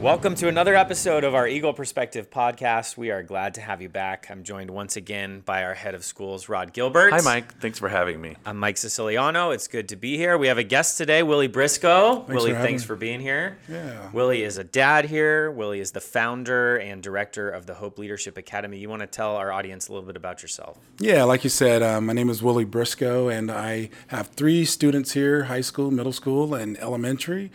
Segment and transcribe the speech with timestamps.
[0.00, 2.96] Welcome to another episode of our Eagle Perspective podcast.
[2.96, 4.28] We are glad to have you back.
[4.30, 7.10] I'm joined once again by our head of schools, Rod Gilbert.
[7.10, 7.60] Hi, Mike.
[7.60, 8.34] Thanks for having me.
[8.46, 9.50] I'm Mike Siciliano.
[9.50, 10.38] It's good to be here.
[10.38, 12.14] We have a guest today, Willie Briscoe.
[12.14, 13.58] Thanks Willie, for thanks for being here.
[13.68, 14.10] Yeah.
[14.12, 15.50] Willie is a dad here.
[15.50, 18.78] Willie is the founder and director of the Hope Leadership Academy.
[18.78, 20.78] You want to tell our audience a little bit about yourself?
[20.98, 25.12] Yeah, like you said, um, my name is Willie Briscoe, and I have three students
[25.12, 27.50] here high school, middle school, and elementary.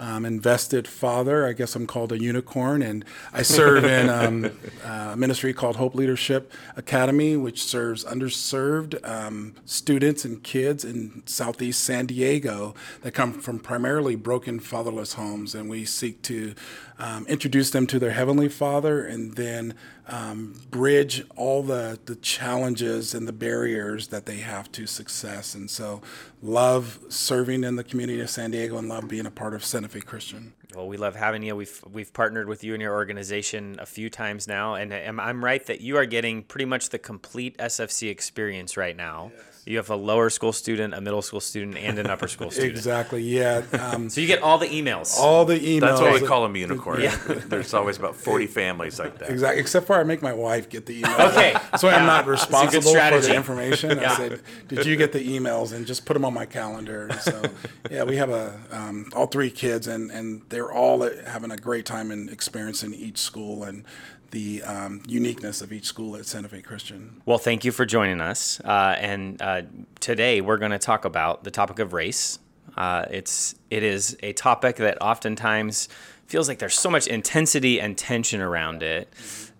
[0.00, 3.04] Um, invested father, I guess I'm called a unicorn, and
[3.34, 4.50] I serve in um,
[4.82, 11.84] a ministry called Hope Leadership Academy, which serves underserved um, students and kids in Southeast
[11.84, 16.54] San Diego that come from primarily broken fatherless homes, and we seek to
[16.98, 19.74] um, introduce them to their heavenly Father, and then
[20.10, 25.54] um, bridge all the the challenges and the barriers that they have to success.
[25.54, 26.02] And so,
[26.42, 29.88] love serving in the community of San Diego, and love being a part of Santa
[29.88, 30.52] Fe Christian.
[30.74, 31.54] Well, we love having you.
[31.54, 35.64] We've we've partnered with you and your organization a few times now, and I'm right
[35.66, 39.30] that you are getting pretty much the complete SFC experience right now.
[39.66, 42.72] You have a lower school student, a middle school student, and an upper school student.
[42.72, 43.22] Exactly.
[43.22, 43.62] Yeah.
[43.72, 45.16] Um, So you get all the emails.
[45.18, 45.80] all the emails.
[45.80, 47.02] That's why we call them unicorn.
[47.46, 49.30] There's always about 40 families like that.
[49.30, 49.60] Exactly.
[49.60, 51.30] Except for I make my wife get the emails.
[51.32, 51.52] Okay.
[51.70, 53.98] That's why I'm not responsible for the information.
[53.98, 54.12] Yeah.
[54.12, 57.08] I said, "Did you get the emails?" And just put them on my calendar.
[57.08, 57.42] And so,
[57.90, 61.84] yeah, we have a um, all three kids, and and they're all having a great
[61.86, 63.84] time and experiencing each school and
[64.30, 67.20] the um, uniqueness of each school at Santa Fe Christian.
[67.26, 68.60] Well, thank you for joining us.
[68.60, 69.62] Uh, and uh,
[69.98, 72.38] today we're going to talk about the topic of race.
[72.76, 75.88] Uh, it's it is a topic that oftentimes
[76.26, 79.12] feels like there's so much intensity and tension around it.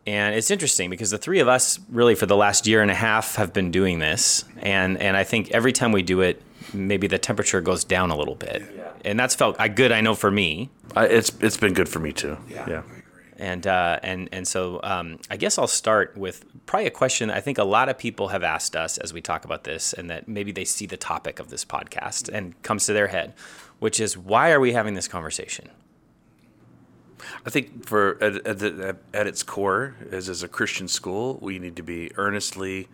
[0.07, 2.95] And it's interesting because the three of us, really, for the last year and a
[2.95, 4.45] half, have been doing this.
[4.61, 6.41] And and I think every time we do it,
[6.73, 8.63] maybe the temperature goes down a little bit.
[8.77, 8.93] yeah.
[9.05, 10.71] And that's felt good, I know, for me.
[10.97, 12.39] I, it's it's been good for me too.
[12.49, 12.83] Yeah.
[13.41, 17.41] And uh, and and so um, I guess I'll start with probably a question I
[17.41, 20.29] think a lot of people have asked us as we talk about this, and that
[20.29, 23.33] maybe they see the topic of this podcast and comes to their head,
[23.79, 25.71] which is why are we having this conversation?
[27.47, 31.59] I think for at, at, the, at its core, as as a Christian school, we
[31.59, 32.89] need to be earnestly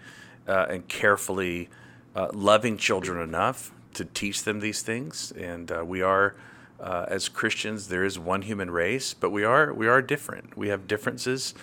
[0.47, 1.69] uh, and carefully
[2.15, 5.33] uh, loving children enough to teach them these things.
[5.33, 6.35] And uh, we are,
[6.81, 10.57] uh, as Christians, there is one human race, but we are we are different.
[10.57, 11.55] We have differences,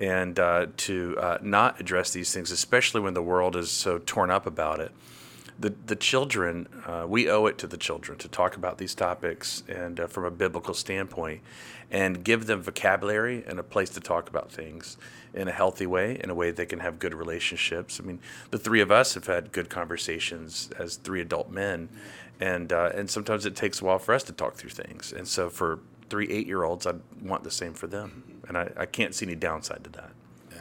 [0.00, 4.30] and uh, to uh, not address these things, especially when the world is so torn
[4.30, 4.92] up about it.
[5.58, 9.64] the the children, uh, we owe it to the children to talk about these topics
[9.68, 11.40] and uh, from a biblical standpoint,
[11.90, 14.96] and give them vocabulary and a place to talk about things
[15.34, 18.00] in a healthy way, in a way they can have good relationships.
[18.00, 21.88] I mean, the three of us have had good conversations as three adult men,
[22.40, 25.12] and uh, and sometimes it takes a while for us to talk through things.
[25.12, 28.70] And so for three eight year olds, I want the same for them, and I,
[28.76, 30.10] I can't see any downside to that.
[30.50, 30.56] Yeah,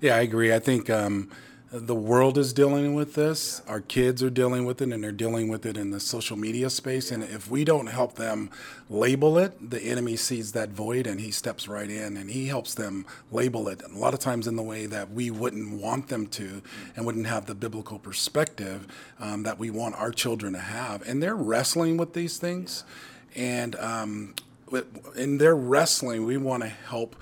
[0.00, 0.52] yeah, I agree.
[0.52, 1.30] I think um,
[1.72, 3.62] the world is dealing with this.
[3.66, 6.68] Our kids are dealing with it, and they're dealing with it in the social media
[6.68, 7.10] space.
[7.10, 8.50] And if we don't help them
[8.90, 12.74] label it, the enemy sees that void and he steps right in and he helps
[12.74, 13.82] them label it.
[13.82, 16.60] A lot of times in the way that we wouldn't want them to
[16.94, 18.86] and wouldn't have the biblical perspective
[19.18, 21.00] um, that we want our children to have.
[21.08, 22.84] And they're wrestling with these things.
[23.34, 24.34] And um,
[25.16, 27.16] in their wrestling, we want to help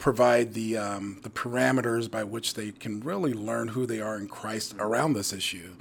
[0.00, 4.26] provide the um, the parameters by which they can really learn who they are in
[4.26, 5.74] Christ around this issue.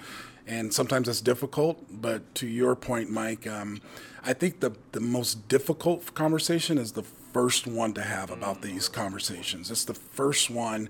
[0.45, 3.81] And sometimes that's difficult, but to your point, Mike, um,
[4.23, 7.03] I think the the most difficult conversation is the
[7.33, 9.71] first one to have about these conversations.
[9.71, 10.89] It's the first one.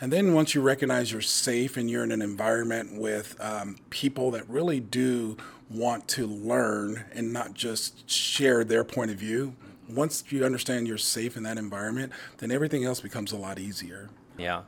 [0.00, 4.30] And then once you recognize you're safe and you're in an environment with um, people
[4.30, 5.36] that really do
[5.68, 9.54] want to learn and not just share their point of view,
[9.94, 14.10] once you understand you're safe in that environment, then everything else becomes a lot easier.
[14.36, 14.62] Yeah.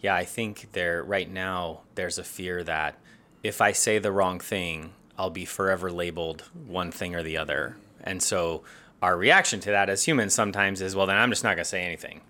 [0.00, 2.98] Yeah, I think there right now there's a fear that
[3.42, 7.76] if I say the wrong thing, I'll be forever labeled one thing or the other.
[8.02, 8.62] And so
[9.02, 11.64] our reaction to that as humans sometimes is, well, then I'm just not going to
[11.64, 12.22] say anything.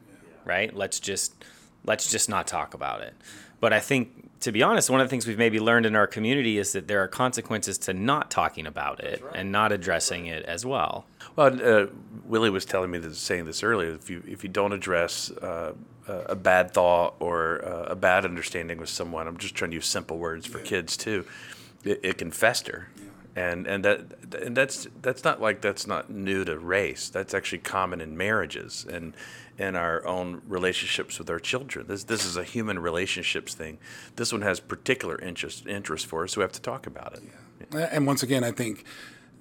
[0.44, 0.74] Right?
[0.74, 1.44] Let's just
[1.84, 3.14] let's just not talk about it.
[3.60, 6.06] But I think to be honest, one of the things we've maybe learned in our
[6.06, 10.44] community is that there are consequences to not talking about it and not addressing it
[10.44, 11.04] as well.
[11.36, 11.86] Well, uh,
[12.24, 13.92] Willie was telling me this, saying this earlier.
[13.92, 15.74] If you if you don't address uh,
[16.08, 19.76] a a bad thought or uh, a bad understanding with someone, I'm just trying to
[19.76, 21.26] use simple words for kids too.
[21.84, 22.88] It, it can fester,
[23.36, 24.00] and and that
[24.40, 27.10] and that's that's not like that's not new to race.
[27.10, 29.14] That's actually common in marriages and
[29.60, 31.86] in our own relationships with our children.
[31.86, 33.78] This this is a human relationships thing.
[34.16, 37.22] This one has particular interest interest for us, so we have to talk about it.
[37.92, 38.84] And once again, I think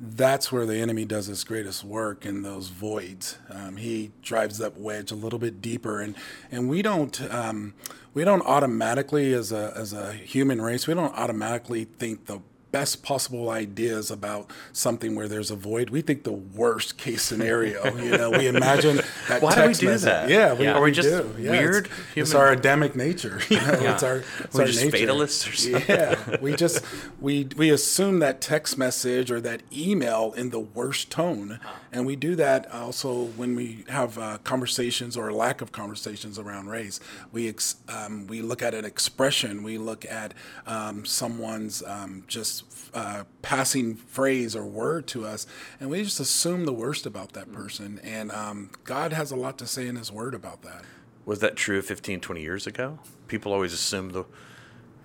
[0.02, 3.38] that's where the enemy does his greatest work in those voids.
[3.50, 6.16] Um, he drives that wedge a little bit deeper, and
[6.52, 7.74] and we don't um,
[8.14, 13.04] we don't automatically as a as a human race we don't automatically think the best
[13.04, 15.90] possible ideas about something where there's a void.
[15.90, 17.84] We think the worst case scenario.
[17.98, 19.42] You know, we imagine that.
[19.42, 20.06] Why do we do message.
[20.06, 20.30] that?
[20.30, 20.74] Yeah, we, Yeah.
[20.74, 21.36] Are we we just do.
[21.42, 23.40] Yeah, weird It's, it's our Adamic nature.
[23.50, 24.98] You know, it's our, it's We're our just nature.
[24.98, 25.84] fatalists or something.
[25.88, 26.84] Yeah, we just
[27.20, 31.70] we we assume that text message or that email in the worst tone, uh-huh.
[31.92, 36.68] And we do that also when we have uh, conversations or lack of conversations around
[36.68, 37.00] race.
[37.32, 40.34] We ex, um, we look at an expression, we look at
[40.68, 42.64] um, someone's um, just
[42.94, 45.48] uh, passing phrase or word to us,
[45.80, 48.00] and we just assume the worst about that person.
[48.04, 50.84] And um, God has a lot to say in His Word about that.
[51.26, 53.00] Was that true 15, 20 years ago?
[53.28, 54.26] People always assume the.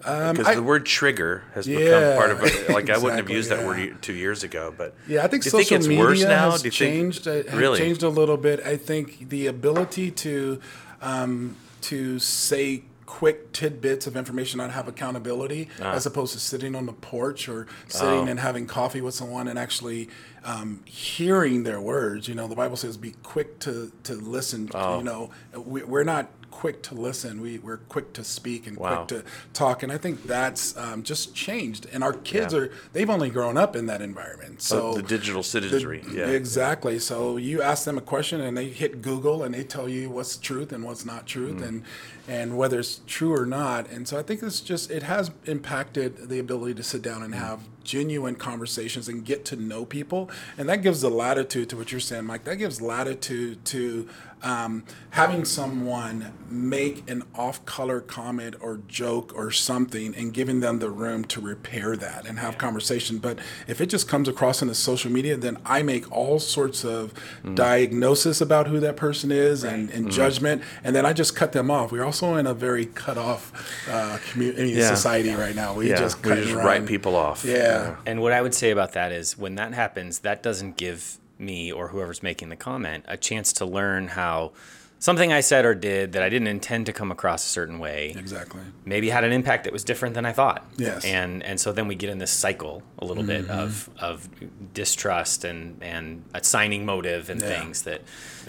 [0.05, 2.69] Because Um, I- the word trigger has become part of it.
[2.69, 4.95] Like, I wouldn't have exactly, used that word two years ago, but.
[5.09, 6.51] Yeah, I think Do you social think it's media worse now?
[6.51, 7.27] has you think- changed.
[7.29, 7.79] uh, has Really?
[7.79, 8.61] changed a little bit.
[8.67, 10.61] I think the ability to
[11.01, 15.93] um, to say quick tidbits of information not have accountability Ah.
[15.93, 19.59] as opposed to sitting on the porch or sitting and having coffee with someone and
[19.59, 20.09] actually
[20.45, 24.99] um, hearing their words you know the bible says be quick to to listen Oh.
[24.99, 29.05] you know we, we're not quick to listen we, we're quick to speak and Wow.
[29.05, 32.61] quick to talk and i think that's um, just changed and our kids Yeah.
[32.61, 35.99] are they've only grown up in that environment so the digital citizenry.
[36.01, 36.27] the- yeah.
[36.29, 36.99] Exactly.
[37.01, 40.37] So you ask them a question and they hit Google and they tell you what's
[40.37, 41.69] truth and what's not truth Mm.
[41.69, 41.83] and
[42.29, 43.91] and whether it's true or not.
[43.91, 47.35] And so I think it's just it has impacted the ability to sit down and
[47.35, 50.31] have genuine conversations and get to know people.
[50.59, 52.45] And that gives the latitude to what you're saying, Mike.
[52.45, 54.09] That gives latitude to
[54.43, 60.91] um, having someone make an off-color comment or joke or something and giving them the
[60.91, 63.19] room to repair that and have conversation.
[63.19, 66.85] But if it just comes across in the social media, then I make all sorts
[66.85, 67.15] of
[67.55, 71.71] diagnosis about who that person is and, and judgment, and then I just cut them
[71.71, 71.91] off.
[71.91, 73.43] We're also in a very cut off
[73.91, 74.95] uh, community Yeah.
[74.95, 75.73] society right now.
[75.75, 75.97] We yeah.
[75.99, 77.45] just we just write people off.
[77.47, 77.74] Yeah.
[78.07, 81.73] And what I would say about that is when that happens, that doesn't give me
[81.73, 84.53] or whoever's making the comment a chance to learn how
[85.01, 88.15] something I said or did that I didn't intend to come across a certain way
[88.17, 88.63] Exactly.
[88.87, 90.65] maybe had an impact that was different than I thought.
[90.79, 91.05] Yes.
[91.05, 93.59] And and so then we get in this cycle a little bit mm-hmm.
[93.59, 94.29] of of
[94.73, 97.49] distrust and and assigning motive and Yeah.
[97.49, 98.01] things that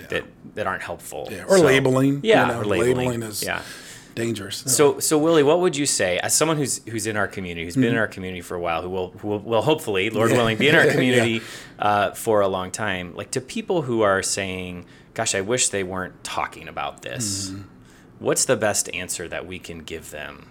[0.10, 0.24] that
[0.54, 1.28] that aren't helpful.
[1.31, 1.44] Yeah.
[1.48, 2.21] Or So- labeling.
[2.24, 2.98] Yeah, You know, or labeling.
[3.10, 3.62] labeling is yeah.
[4.16, 4.64] Dangerous.
[4.66, 7.76] So, so Willie, what would you say as someone who's who's in our community, who's
[7.76, 7.92] been Mm-hmm.
[7.94, 10.70] in our community for a while, who will who will, will hopefully, Lord willing, be
[10.70, 11.42] in our community
[11.78, 15.84] uh, for a long time, like to people who are saying, "Gosh, I wish they
[15.84, 17.62] weren't talking about this." Mm-hmm.
[18.18, 20.48] What's the best answer that we can give them?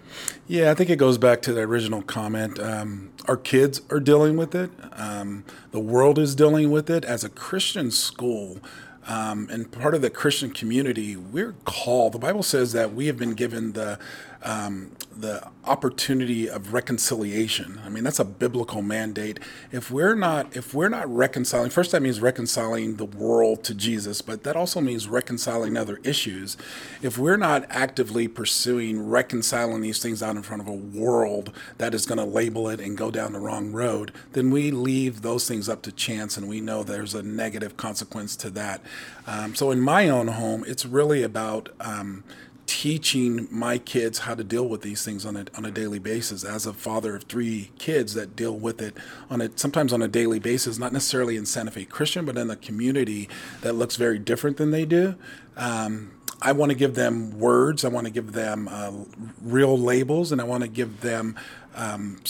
[0.46, 2.58] Yeah, I think it goes back to the original comment.
[2.60, 4.70] Um, our kids are dealing with it.
[4.92, 7.06] Um, the world is dealing with it.
[7.06, 8.58] As a Christian school
[9.06, 12.12] um, and part of the Christian community, we're called.
[12.12, 13.98] The Bible says that we have been given the
[14.44, 17.80] um, the opportunity of reconciliation.
[17.84, 19.40] I mean, that's a biblical mandate.
[19.72, 24.20] If we're not if we're not reconciling, first that means reconciling the world to Jesus,
[24.20, 26.58] but that also means reconciling other issues.
[27.00, 31.94] If we're not actively pursuing reconciling these things out in front of a world that
[31.94, 35.48] is going to label it and go down the wrong road, then we leave those
[35.48, 38.82] things up to chance, and we know there's a negative consequence to that.
[39.26, 42.24] Um, so in my own home, it's really about um,
[42.66, 46.44] teaching my kids how to deal with these things on a, on a daily basis
[46.44, 48.96] as a father of three kids that deal with it
[49.30, 52.50] on a sometimes on a daily basis not necessarily in santa fe christian but in
[52.50, 53.28] a community
[53.60, 55.14] that looks very different than they do
[55.56, 56.10] um,
[56.42, 57.84] I want to give them words.
[57.84, 58.92] I want to give them uh,
[59.40, 61.36] real labels, and I want to give them
[61.74, 62.20] um,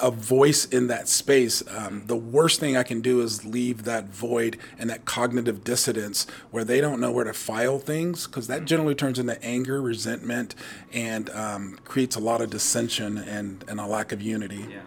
[0.00, 1.62] a voice in that space.
[1.68, 6.26] Um, the worst thing I can do is leave that void and that cognitive dissonance
[6.50, 10.54] where they don't know where to file things, because that generally turns into anger, resentment,
[10.92, 14.66] and um, creates a lot of dissension and, and a lack of unity.
[14.70, 14.80] Yeah.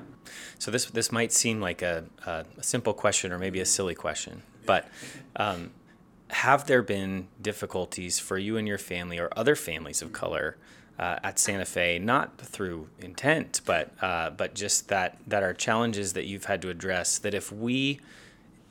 [0.57, 3.95] So this this might seem like a, a, a simple question or maybe a silly
[3.95, 4.87] question, but
[5.35, 5.71] um,
[6.29, 10.57] have there been difficulties for you and your family or other families of color
[10.97, 16.13] uh, at Santa Fe, not through intent, but uh, but just that that are challenges
[16.13, 17.17] that you've had to address?
[17.17, 17.99] That if we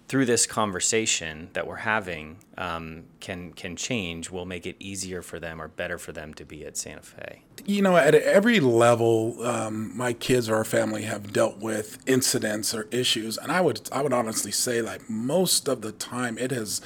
[0.06, 5.40] through this conversation that we're having um, can can change, will make it easier for
[5.40, 7.42] them or better for them to be at Santa Fe.
[7.64, 12.74] you know, at every level, um, my kids or our family have dealt with incidents
[12.74, 16.50] or issues, and I would I would honestly say like most of the time it
[16.50, 16.80] has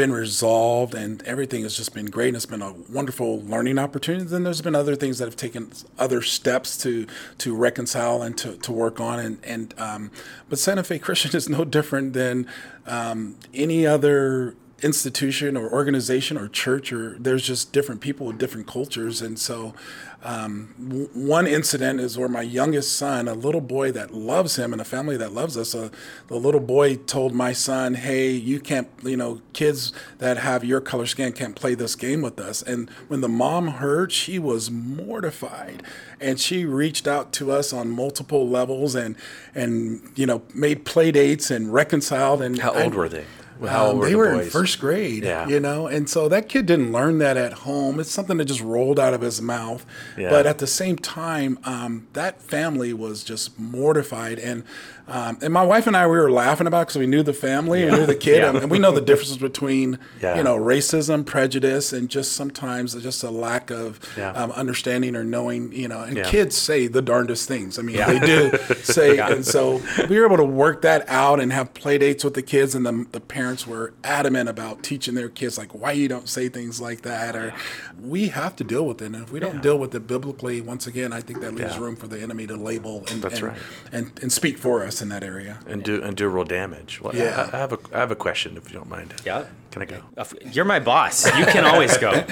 [0.00, 4.24] been resolved and everything has just been great and it's been a wonderful learning opportunity.
[4.24, 8.56] Then there's been other things that have taken other steps to to reconcile and to,
[8.56, 10.10] to work on and and um,
[10.48, 12.46] but Santa Fe Christian is no different than
[12.86, 18.66] um, any other institution or organization or church or there's just different people with different
[18.66, 19.74] cultures and so
[20.22, 24.72] um, w- one incident is where my youngest son a little boy that loves him
[24.72, 25.88] and a family that loves us uh,
[26.28, 30.80] the little boy told my son hey you can't you know kids that have your
[30.80, 34.70] color skin can't play this game with us and when the mom heard she was
[34.70, 35.82] mortified
[36.20, 39.16] and she reached out to us on multiple levels and
[39.54, 43.24] and you know made play dates and reconciled and How I- old were they?
[43.68, 45.46] How um, they the were in first grade, Yeah.
[45.48, 48.00] you know, and so that kid didn't learn that at home.
[48.00, 49.84] It's something that just rolled out of his mouth.
[50.16, 50.30] Yeah.
[50.30, 54.64] But at the same time, um, that family was just mortified, and
[55.10, 57.82] um, and my wife and I we were laughing about because we knew the family,
[57.82, 58.56] and knew the kid, Yeah.
[58.56, 60.36] and, we know the differences between Yeah.
[60.36, 65.72] you know racism, prejudice, and just sometimes just a lack of um, understanding or knowing,
[65.72, 66.00] you know.
[66.00, 67.78] And kids say the darndest things.
[67.78, 71.52] I mean, they do say, and so we were able to work that out and
[71.52, 75.28] have play dates with the kids, and the, the parents were adamant about teaching their
[75.28, 77.52] kids like why you don't say things like that, or
[78.00, 80.86] we have to deal with it, and if we don't deal with it biblically, once
[80.86, 83.58] again, I think that leaves room for the enemy to label and and, right.
[83.92, 85.58] and and speak for us in that area.
[85.66, 87.00] and do and do real damage.
[87.00, 87.48] Well, Yeah.
[87.52, 89.14] I, I have a I have a question if you don't mind.
[89.24, 89.46] Yeah.
[89.70, 90.02] Can I go?
[90.16, 91.26] Uh, you're my boss.
[91.38, 92.10] You can always go.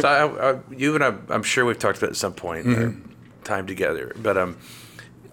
[0.00, 2.66] So I, I, you and I, I'm sure we've talked about it at some point
[2.66, 2.94] in our
[3.44, 4.14] time together.
[4.16, 4.56] But um,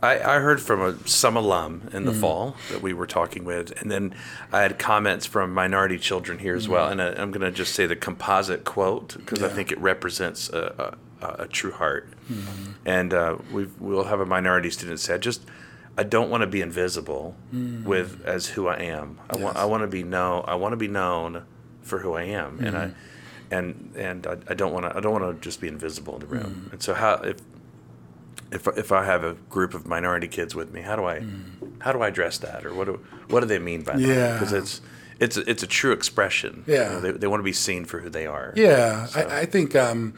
[0.01, 2.21] I, I heard from a, some alum in the mm-hmm.
[2.21, 4.15] fall that we were talking with, and then
[4.51, 6.89] I had comments from minority children here as well.
[6.89, 6.99] Mm-hmm.
[6.99, 10.49] And I, I'm going to just say the composite quote because I think it represents
[10.49, 12.09] a, a, a true heart.
[12.85, 15.41] And uh, we we'll have a minority student said just.
[15.97, 17.83] I don't want to be invisible mm.
[17.83, 19.19] with as who I am.
[19.29, 20.43] I want I want to be known.
[20.47, 21.45] I want to be known
[21.81, 23.53] for who I am, and I mm-hmm.
[23.53, 26.19] and and I, I don't want to I don't want to just be invisible in
[26.21, 26.65] the room.
[26.67, 26.73] Mm.
[26.73, 27.37] And so how if
[28.51, 31.81] if if I have a group of minority kids with me, how do I mm.
[31.81, 32.99] how do I address that, or what do
[33.29, 34.01] what do they mean by that?
[34.01, 34.33] Yeah.
[34.33, 34.81] because it's
[35.19, 36.63] it's a, it's a true expression.
[36.67, 36.73] Yeah.
[36.73, 38.53] You know, they they want to be seen for who they are.
[38.55, 40.13] Yeah, I, I think um,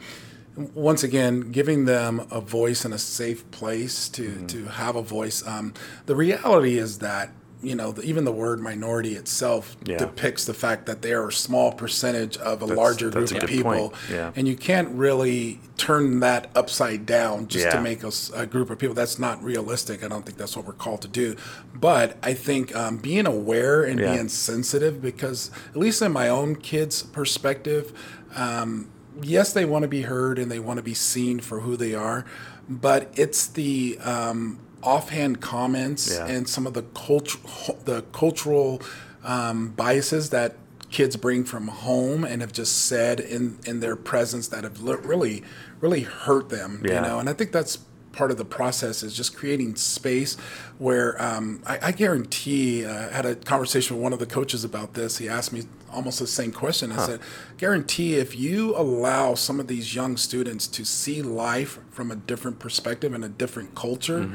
[0.74, 4.46] once again, giving them a voice and a safe place to Mm-hmm.
[4.46, 5.46] to have a voice.
[5.46, 5.72] Um,
[6.06, 9.96] the reality is that you know the, even the word minority itself Yeah.
[9.98, 13.42] depicts the fact that they are a small percentage of a That's- larger that's group
[13.42, 13.94] a of people.
[14.12, 14.30] Yeah.
[14.36, 17.72] and you can't really turn that upside down just Yeah.
[17.72, 18.94] to make us a group of people.
[18.94, 20.04] That's not realistic.
[20.04, 21.34] I don't think that's what we're called to do.
[21.74, 26.54] But I think um, being aware and being sensitive, because at least in my own
[26.56, 27.92] kids' perspective.
[28.36, 28.88] Um,
[29.22, 31.94] yes, they want to be heard and they want to be seen for who they
[31.94, 32.24] are,
[32.68, 36.26] but it's the um, offhand comments Yeah.
[36.26, 37.38] and some of the culture,
[37.84, 38.80] the cultural
[39.24, 40.56] um, biases that
[40.90, 44.96] kids bring from home and have just said in in their presence that have li-
[45.02, 45.42] really
[45.80, 46.82] really hurt them.
[46.84, 46.94] Yeah.
[46.94, 47.78] You know, and I think that's
[48.12, 50.36] part of the process is just creating space
[50.78, 54.64] where um, I, I guarantee uh, I had a conversation with one of the coaches
[54.64, 55.18] about this.
[55.18, 55.62] He asked me
[55.92, 56.92] almost the same question.
[56.92, 57.20] I said,
[57.56, 62.58] guarantee if you allow some of these young students to see life from a different
[62.58, 64.28] perspective and a different culture,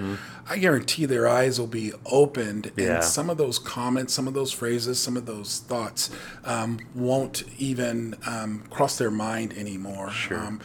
[0.50, 2.96] I guarantee their eyes will be opened Yeah.
[2.96, 6.10] and some of those comments, some of those phrases, some of those thoughts
[6.44, 10.10] um, won't even um, cross their mind anymore.
[10.10, 10.40] Sure.
[10.40, 10.60] Um,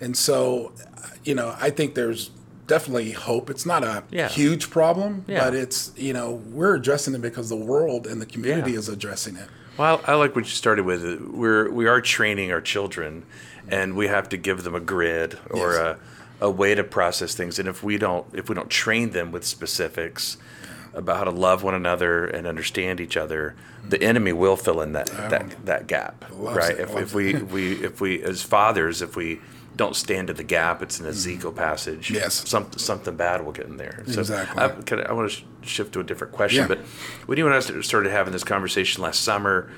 [0.00, 0.72] and so,
[1.22, 2.30] you know, I think there's
[2.74, 3.50] definitely hope.
[3.50, 4.28] It's not a Yeah.
[4.28, 5.42] huge problem, Yeah.
[5.44, 8.78] but it's, you know, we're addressing it because the world and the community Yeah.
[8.78, 9.48] is addressing it.
[9.76, 11.02] Well, I like what you started with.
[11.32, 13.24] We're we are training our children,
[13.68, 15.96] and we have to give them a grid or Yes.
[16.40, 17.58] a, a way to process things.
[17.58, 20.36] And if we don't if we don't train them with specifics
[20.94, 23.54] about how to love one another and understand each other,
[23.88, 26.70] the enemy will fill in that that, that gap, right?
[26.78, 29.40] it, If, if we we if we as fathers if we
[29.76, 32.06] don't stand in the gap, it's an Ezekiel passage.
[32.08, 32.16] Mm-hmm.
[32.16, 32.48] Yes.
[32.48, 34.02] some, something bad will get in there.
[34.08, 34.60] So Exactly.
[34.62, 34.66] I,
[35.02, 36.68] I, I want to sh- shift to a different question, Yeah.
[36.68, 36.78] but
[37.26, 39.70] when you and I started having this conversation last summer,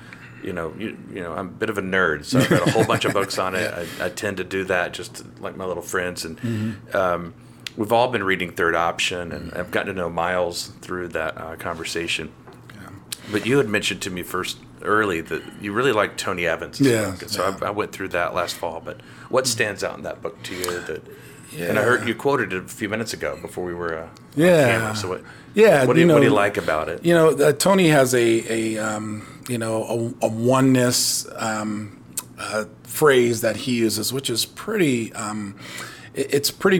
[0.43, 2.71] you know, you, you know, I'm a bit of a nerd, so I've read a
[2.71, 3.73] whole bunch of books on it.
[4.01, 6.97] I, I tend to do that just to- like my little friends, and Mm-hmm.
[6.97, 7.33] um,
[7.77, 11.55] we've all been reading Third Option, and I've gotten to know Miles through that uh,
[11.55, 12.31] conversation.
[13.31, 16.79] But you had mentioned to me first early that you really like Tony Evans.
[16.79, 17.57] Yeah, book, and so yeah.
[17.61, 18.81] I, I went through that last fall.
[18.83, 20.65] But what stands out in that book to you?
[20.81, 21.01] That
[21.57, 24.09] and I heard you quoted it a few minutes ago before we were uh, on
[24.35, 24.71] Yeah.
[24.79, 24.95] camera.
[24.95, 25.21] So what?
[25.55, 27.05] Yeah, What do you you, what do you like about it?
[27.05, 32.03] You know, uh, Tony has a, a um, you know, a, a oneness um,
[32.39, 35.55] uh, phrase that he uses, which is pretty, um,
[36.15, 36.79] it- it's pretty.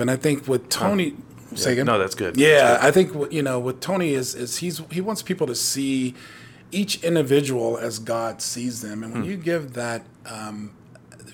[0.00, 1.14] And I think with Tony,
[1.54, 1.86] say again?
[1.86, 2.36] No, that's good.
[2.36, 2.88] Yeah, That's good.
[2.88, 6.14] I think what- you know with Tony is is he's he wants people to see
[6.72, 9.30] each individual as God sees them, and when Hmm.
[9.30, 10.70] you give that, um,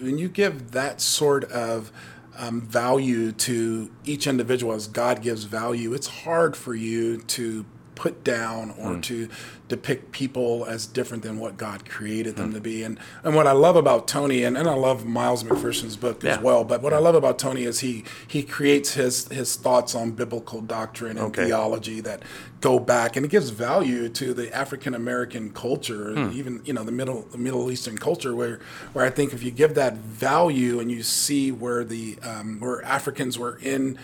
[0.01, 1.91] when you give that sort of
[2.39, 8.25] um, value to each individual as God gives value, it's hard for you to put
[8.25, 9.01] down or hmm.
[9.01, 9.29] to
[9.69, 12.55] depict people as different than what God created them hmm.
[12.55, 12.83] to be.
[12.83, 16.39] And and what I love about Tony and, and I love Miles McPherson's book as
[16.41, 20.13] well, but what I love about Tony is he he creates his his thoughts on
[20.13, 21.47] biblical doctrine and Okay.
[21.47, 22.23] theology that
[22.61, 26.85] go back and it gives value to the African American culture and even you know
[26.85, 28.61] the middle the Middle Eastern culture where
[28.93, 32.83] where I think if you give that value and you see where the um, where
[32.85, 33.99] Africans were in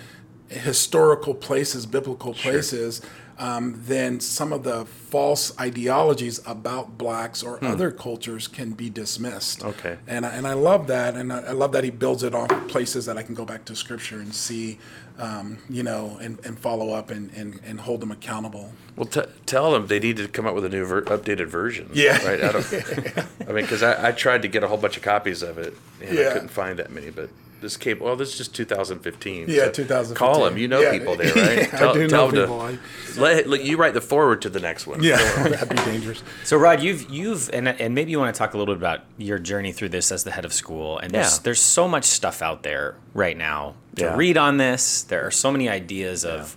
[0.49, 3.03] historical places, biblical places,
[3.39, 9.65] um, then some of the false ideologies about blacks or other cultures can be dismissed.
[9.65, 9.97] Okay.
[10.07, 12.49] And I, and I love that, and I, I love that he builds it off
[12.69, 14.79] places that I can go back to Scripture and see,
[15.19, 18.73] um, you know, and, and follow up and, and, and hold them accountable.
[18.97, 21.91] Well, t- tell them they need to come up with a new ver- updated version.
[21.95, 22.23] Yeah.
[22.27, 22.43] Right.
[22.43, 22.73] I, don't,
[23.49, 25.75] I mean, because I, I tried to get a whole bunch of copies of it,
[26.03, 27.11] and I couldn't find that many.
[27.11, 27.99] But this came.
[28.01, 29.47] Well, this is just 2015.
[29.49, 30.15] Yeah, so 2015.
[30.17, 30.57] Call them.
[30.59, 30.93] You know Yeah.
[30.93, 31.73] people there, right?
[31.73, 32.61] Yeah, I do know people.
[32.61, 32.79] I-
[33.17, 35.03] let, let- you write the foreword to the next one.
[35.03, 35.17] Yeah,
[35.49, 36.23] that'd be dangerous.
[36.45, 39.01] So Rod, you've you've and and maybe you want to talk a little bit about
[39.17, 40.99] your journey through this as the head of school.
[40.99, 41.41] And there's Yeah.
[41.43, 44.17] there's so much stuff out there right now to Yeah.
[44.17, 45.03] read on this.
[45.03, 46.55] There are so many ideas of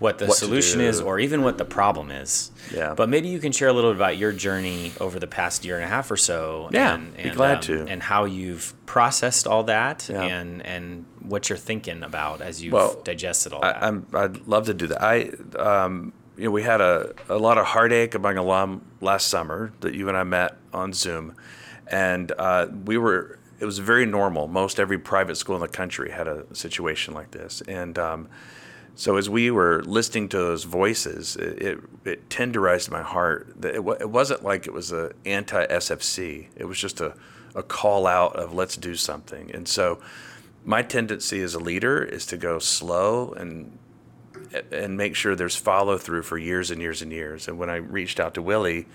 [0.00, 2.50] what the What solution is or even what the problem is.
[2.74, 2.94] Yeah.
[2.94, 5.76] But maybe you can share a little bit about your journey over the past year
[5.76, 6.70] and a half or so.
[6.72, 7.84] Yeah, and, be and, glad to.
[7.86, 10.22] And how you've processed all that Yeah.
[10.22, 13.82] and and what you're thinking about as you've Well, digested all that.
[13.82, 15.02] I, I'm, I'd love to do that.
[15.02, 19.72] I, um, you know, we had a, a lot of heartache among alum last summer
[19.80, 21.34] that you and I met on Zoom,
[21.86, 23.38] and uh, we were.
[23.60, 24.48] It was very normal.
[24.48, 28.28] Most every private school in the country had a situation like this, and um,
[28.94, 33.54] so as we were listening to those voices, it, it, it tenderized my heart.
[33.62, 36.48] It, it wasn't like it was a anti SFC.
[36.56, 37.14] It was just a,
[37.54, 39.50] a call out of let's do something.
[39.52, 40.00] And so,
[40.64, 43.78] my tendency as a leader is to go slow and
[44.70, 47.46] and make sure there's follow through for years and years and years.
[47.48, 48.86] And when I reached out to Willie,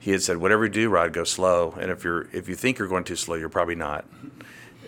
[0.00, 1.74] he had said, "Whatever you do, Rod, go slow.
[1.78, 4.04] And if you're if you think you're going too slow, you're probably not."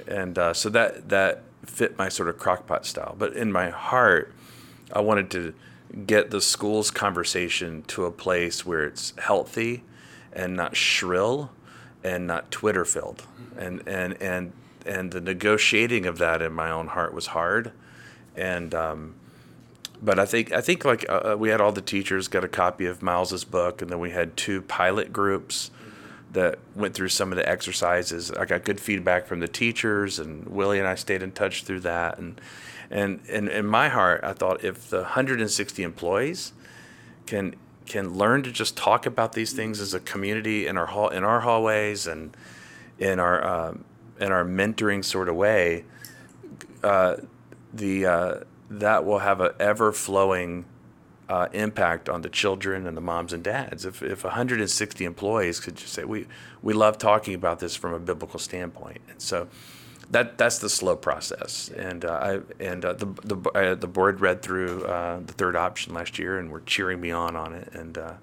[0.08, 3.14] And uh, so that that fit my sort of crockpot style.
[3.18, 4.34] But in my heart,
[4.92, 5.54] I wanted to
[6.06, 9.82] get the school's conversation to a place where it's healthy
[10.32, 11.50] and not shrill
[12.04, 13.26] and not Twitter filled.
[13.58, 14.52] And and and
[14.86, 17.72] and the negotiating of that in my own heart was hard.
[18.36, 19.14] And um,
[20.02, 22.48] but I think I think like uh, uh, we had all the teachers got a
[22.48, 25.70] copy of Miles's book, and then we had two pilot groups
[26.32, 28.30] that went through some of the exercises.
[28.30, 31.80] I got good feedback from the teachers, and Willie and I stayed in touch through
[31.80, 32.18] that.
[32.18, 32.40] And
[32.90, 36.52] and and in my heart, I thought if the 160 employees
[37.26, 41.08] can can learn to just talk about these things as a community in our hall
[41.08, 42.36] in our hallways and
[42.98, 43.84] in our um,
[44.20, 45.84] in our mentoring sort of way,
[46.84, 47.16] uh,
[47.72, 48.34] the uh,
[48.70, 50.64] that will have an ever flowing
[51.30, 53.84] uh, impact on the children and the moms and dads.
[53.84, 56.26] If if 160 employees could just say we
[56.62, 59.46] we love talking about this from a biblical standpoint, and so
[60.10, 61.70] that that's the slow process.
[61.76, 62.40] And uh, I
[62.70, 66.38] and uh, the the uh, the board read through uh, the third option last year,
[66.38, 67.68] and were cheering me on on it.
[67.74, 68.14] And uh,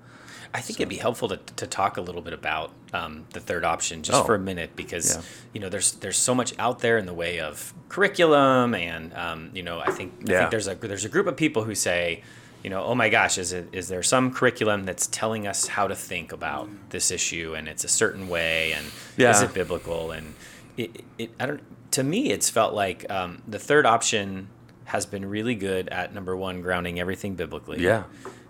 [0.54, 3.64] I think it'd be helpful to, to talk a little bit about um, the third
[3.64, 4.26] option just Oh.
[4.26, 5.22] for a minute because Yeah.
[5.54, 9.50] you know there's there's so much out there in the way of curriculum and um,
[9.54, 10.38] you know I think I Yeah.
[10.40, 12.24] think there's a there's a group of people who say
[12.64, 15.88] you know oh my gosh is it is there some curriculum that's telling us how
[15.88, 18.86] to think about this issue and it's a certain way and
[19.32, 20.34] is it biblical and
[20.78, 24.48] it, it I don't to me it's felt like um, the third option
[24.86, 28.04] has been really good at number one grounding everything biblically yeah,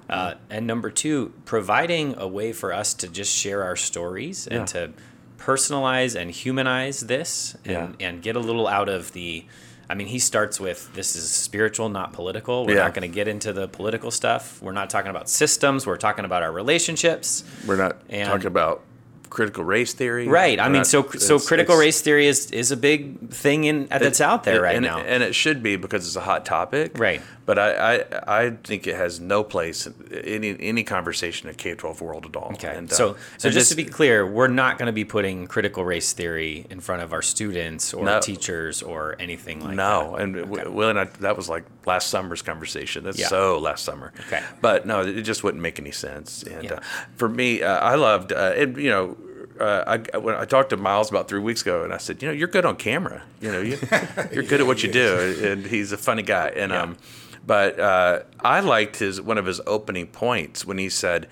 [0.10, 4.60] uh, and number two, providing a way for us to just share our stories and
[4.60, 4.66] Yeah.
[4.66, 4.94] to
[5.38, 9.46] personalize and humanize this and, and get a little out of the.
[9.90, 12.66] I mean, he starts with this is spiritual, not political.
[12.66, 12.84] We're Yeah.
[12.84, 14.62] not going to get into the political stuff.
[14.62, 15.88] We're not talking about systems.
[15.88, 17.44] We're talking about our relationships.
[17.66, 18.82] we're not And- talking about
[19.30, 20.60] critical race theory, Right.
[20.60, 24.44] I mean, so so critical race theory is is a big thing in that's out
[24.44, 25.00] there and, right and, now.
[25.00, 26.98] and it should be because it's a hot topic.
[26.98, 27.22] Right.
[27.46, 31.76] But I, I, I think it has no place in any any conversation in K
[31.76, 32.52] twelve world at all.
[32.54, 32.76] Okay.
[32.76, 35.48] And, uh, so, so and just to be clear, we're not going to be putting
[35.48, 38.20] critical race theory in front of our students or No.
[38.20, 40.10] teachers or anything like no, that.
[40.10, 40.16] No.
[40.16, 43.06] And w Will and I, that was like last summer's conversation.
[43.06, 43.28] That's Yeah.
[43.28, 44.12] so last summer.
[44.28, 44.44] Okay.
[44.62, 46.44] But no, it just wouldn't make any sense.
[46.44, 46.74] And Yeah.
[46.74, 46.80] uh,
[47.16, 49.16] for me, uh, I loved, uh, it, you know,
[49.60, 52.28] uh, I, when I talked to Miles about three weeks ago, and I said, you
[52.28, 53.24] know, you're good on camera.
[53.42, 53.78] You know, you,
[54.32, 56.50] you're good at what you do, and he's a funny guy.
[56.50, 56.82] And Yeah.
[56.84, 56.98] um,
[57.46, 61.28] but uh, I liked his one of his opening points when he said,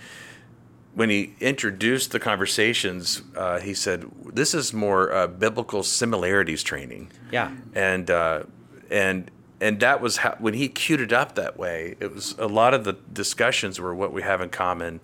[0.94, 7.12] when he introduced the conversations, uh, he said, "This is more uh, biblical similarities training."
[7.32, 7.52] Yeah.
[7.74, 8.44] and uh,
[8.90, 11.96] and and that was how when he queued it up that way.
[12.00, 15.02] It was a lot of the discussions were what we have in common,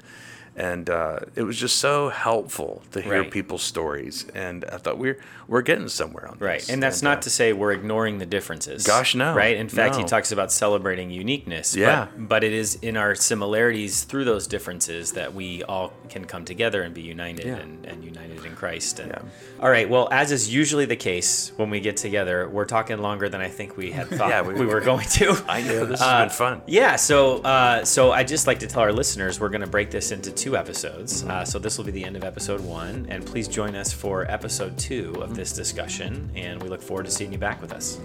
[0.56, 3.32] and uh, it was just so helpful to hear Right.
[3.32, 4.26] people's stories.
[4.36, 5.20] And I thought we're
[5.52, 6.42] we're getting somewhere on this.
[6.42, 6.70] Right.
[6.70, 8.88] And that's not uh, to say we're ignoring the differences.
[8.88, 9.36] Gosh, no.
[9.36, 9.58] Right.
[9.58, 11.76] In fact, he talks about celebrating uniqueness.
[11.76, 12.08] Yeah.
[12.16, 16.46] But, but it is in our similarities through those differences that we all can come
[16.46, 17.56] together and be united Yeah.
[17.58, 19.00] and, and united in Christ.
[19.02, 19.22] And, Yeah.
[19.60, 19.90] All right.
[19.90, 23.50] Well, as is usually the case when we get together, we're talking longer than I
[23.50, 25.44] think we had thought Yeah, we, we- were going to.
[25.50, 26.62] I know this Uh, has been fun.
[26.66, 29.92] Yeah, so uh, so I just like to tell our listeners we're going to break
[29.92, 31.26] this into two episodes.
[31.26, 34.30] Uh, so this will be the end of episode one, and please join us for
[34.32, 36.30] episode two of this discussion.
[36.36, 37.99] And we look forward to seeing you back with us.